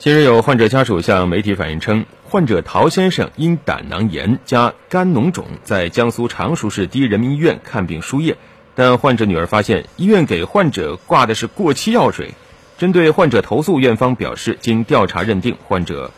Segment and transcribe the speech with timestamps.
[0.00, 8.38] 近日有患者家属向媒体反映称，患者陶先生因胆囊炎加肝脓肿，在江苏常熟市第一人民医院看病输液，
[8.74, 12.32] 但患者女儿发现医院给患者挂的是过期药水。
[12.78, 16.10] 针对患者投诉，院方表示，经调查认定，患者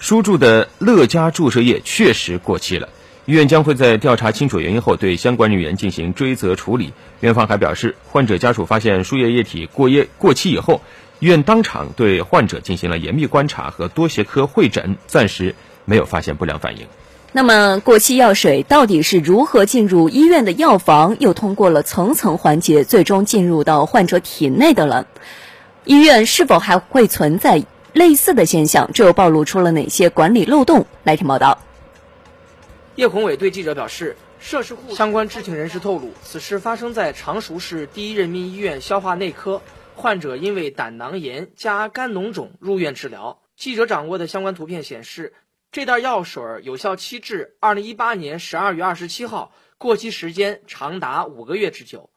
[0.00, 2.88] 输注的乐嘉注射液确实过期了。
[3.26, 6.92] 医院将会在调查清楚原因后，对相关人员进行追责处理。
[7.20, 10.80] 院方还表示，患者家属发现输液液体过液过期以后。
[11.20, 15.54] 医院当场对患者进行了严密观察和多学科会诊，暂时
[15.84, 16.86] 没有发现不良反应。
[17.32, 25.06] 那么，过期药水到底是如何进入医院的药房，又通过了层层环节，最终进入到患者体内的了？
[25.84, 28.90] 医院是否还会存在类似的现象？
[28.94, 30.86] 这又暴露出了哪些管理漏洞？
[31.04, 31.58] 来听报道。
[32.96, 39.60] 叶宏伟对记者表示，涉事户相关知情人士透露，此事发生在常熟市第一人民医院消化内科。
[40.00, 43.42] 患者因为胆囊炎加肝脓肿入院治疗。
[43.54, 45.34] 记者掌握的相关图片显示，
[45.70, 52.08] 这袋药水有效期至二零一八年十二月二十七号，过期时间长达五个月之久。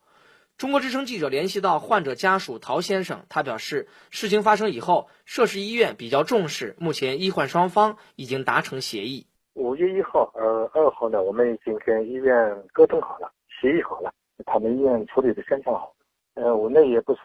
[0.55, 9.27] 中国之声记者联系到患者家属陶先生，他表示，事情发生以后，涉事医院比较重视，目前医患双方已经达成协议。
[9.55, 12.33] 五月一号、呃二号呢，我们已经跟医院
[12.71, 13.29] 沟通好了，
[13.59, 14.13] 协议好了，
[14.45, 15.93] 他们医院处理的非常好。
[16.35, 17.19] 呃，我那也不是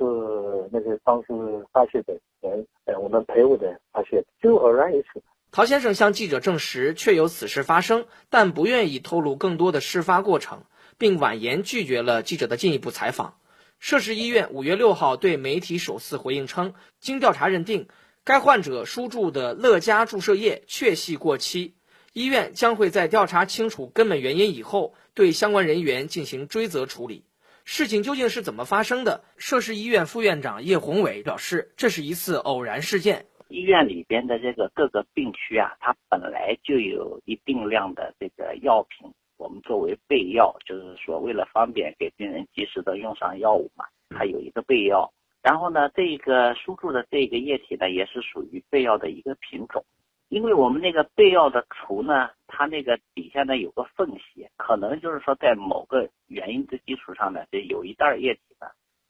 [0.71, 1.29] 那个当时
[1.73, 5.23] 发现的人，呃，我们陪护的发现，就偶然一次。
[5.51, 10.65] 陶先生向记者证实确有此事发生，但不愿意透露更多的事发过程，
[10.99, 13.39] 并婉言拒绝了记者的进一步采访。
[13.79, 17.89] 涉事医院五月六号对媒体首次回应称，经调查认定，
[18.25, 21.77] 该患者输注的乐嘉注射液确系过期，
[22.13, 27.25] 医院将会在调查清楚根本原因以后，对相关人员进行追责处理。
[27.71, 29.23] 事情究竟是怎么发生的？
[29.37, 33.27] 涉事医院副院长叶宏伟表示，这是一次偶然事件。
[33.49, 43.85] 医院里边的这个各个病区啊，它本来就有一定量的这个药品，我们作为备药，就是说为了方便给病人及时的用上药物嘛，
[44.17, 45.13] 它有一个备药。
[45.43, 49.85] 然后呢，这个输注的这个液体呢，也是属于备药的一个品种。
[50.29, 58.67] 因为我们那个备药的橱呢，它那个底下呢有个缝隙，可能就是说在某个原因的基础上呢，这有一袋液体呢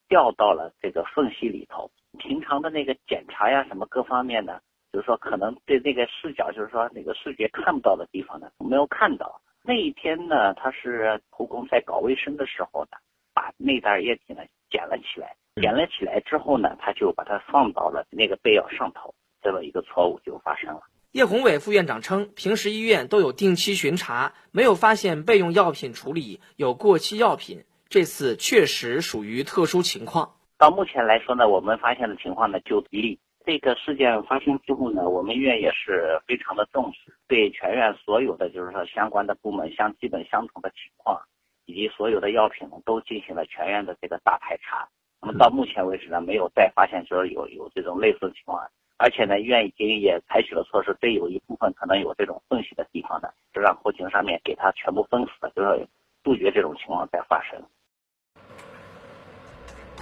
[0.09, 1.91] 掉到了这个缝隙里头。
[2.19, 4.61] 平常的那个检查呀，什么各方面呢，
[4.93, 9.41] 就是说可能对那个视角，就是说那个视觉看不到的地方呢，没有看到。
[9.65, 12.97] 那一天呢，他是护工在搞卫生的时候呢，
[13.35, 19.13] 把那袋液体呢捡了起来，捡了起来之后呢，他就把它放到了那个备药上头，
[19.43, 20.81] 这么一个错误就发生了。
[21.13, 27.65] 叶宏伟副院长称，平时医院都有定期巡查，没有发现备用药品处理有过期药品。
[27.89, 30.35] 这次确实属于特殊情况。
[30.59, 33.19] 到目前来说呢，我们发现的情况呢就一例。
[33.47, 41.19] 这个事件发生之后呢，我们医院也是非常的重视，对全院所有的就是说相关的部门相基本相同的情况，
[41.65, 44.87] 以及所有的药品都进行了全院的这个大排查。
[45.23, 48.69] 那么到目前为止呢，没有再发现说有有这种类似的情况。
[49.01, 55.87] 而且呢，医院已经也采取了措施，对有一部分可能有这种缝隙的地方呢，就让后勤上面给它全部封死，就是
[56.25, 57.63] 杜绝这种情况再发生。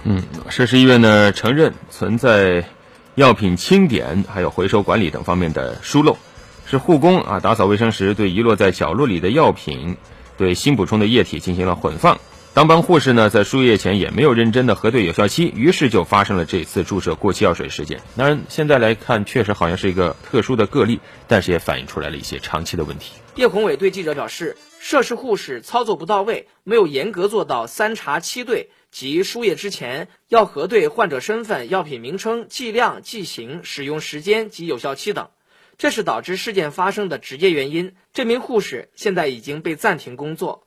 [0.03, 2.65] 嗯，涉事医院呢承认存在
[3.13, 6.17] 药品清点、还有回收管理等方面的疏漏，
[6.65, 9.95] 是护工啊打扫卫生时对遗落在角落里的药品、
[10.37, 12.17] 对新补充的液体进行了混放。
[12.57, 18.01] 当班护士呢，在输液前也没有认真的核对有效期，于是就发生了这次注射过期药水事件。
[18.15, 23.13] 当然，现在来看，确实好像是一个特殊的个例，但是也反映出来了一些长期的问题。
[23.35, 35.29] 叶宏伟对记者表示，涉事护士操作不到位，没有严格做到三查七对，即输液之前要核对患者身份、药品名称、剂量、剂型、使用时间及有效期等，
[35.77, 37.93] 这是导致事件发生的直接原因。
[38.13, 40.63] 这名护士现在已经被暂停工作。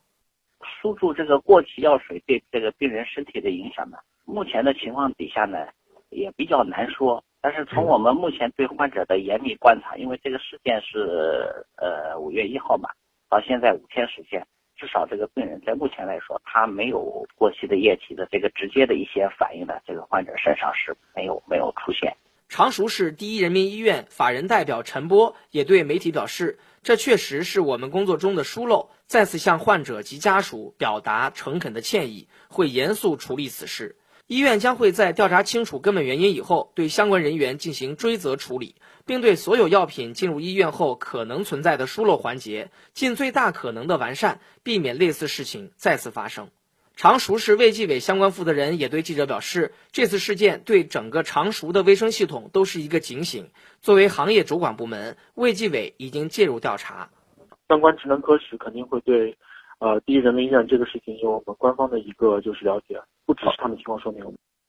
[0.80, 3.98] 输注这个过期药水对这个病人身体的影响呢？
[4.24, 5.66] 目前的情况底下呢，
[6.08, 7.22] 也比较难说。
[7.42, 12.88] 但是从我们目前对患者的严密观察，因为这个事件是呃五月一号嘛，
[13.28, 14.46] 到现在五天时间，
[14.76, 22.14] 至少这个病人在目前来说，他没有过期的液体的这个直接的一些反应呢，这个患者身上是没有没有出现。
[22.48, 26.58] 常熟市第一人民医院法人代表陈波也对媒体表示。
[26.82, 33.96] 这确实是我们工作中的疏漏，再次向患者及家属表达诚恳的歉意，会严肃处理此事。
[34.26, 46.48] 医院将会在调查清楚根本原因以后，对相关人员进行追责处理，并对所有药品进入医院后可能存在的疏漏环节，尽最大可能的完善，避免类似事情再次发生。
[47.00, 53.48] 常熟市卫计委相关负责人也对记者表示，这次事件对整个常熟的卫生系统都是一个警醒。
[53.80, 57.08] 作为行业主管部门，卫计委已经介入调查。
[57.70, 59.34] 相关职能科室肯定会对，
[59.78, 64.22] 呃，第一人民医院这个事情有我们官方的一个就是了解，不只是他们情况说明，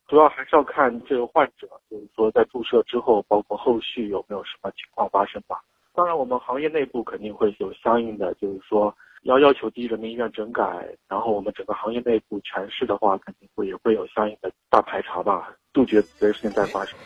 [0.07, 5.61] 主要还是要看这个患者，就是说在注射之后，包括后续有没有什么情况发生吧。
[5.93, 8.95] 当然，我们行业内部肯定会有相应的，就是说。
[9.23, 10.63] 要要求第一人民医院整改，
[11.07, 16.97] 然后我们整个行业内部全市的话，肯定会也会有相应的大排查吧，杜绝这些事情再发生。